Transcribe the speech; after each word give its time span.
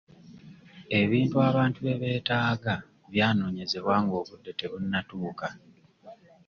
Ebintu 0.99 1.35
abantu 1.49 1.77
bye 1.81 1.95
beetaaga 2.01 2.75
byanoonyezebwa 3.11 3.95
ng'obudde 4.03 4.51
tebunnatuuka. 4.59 5.47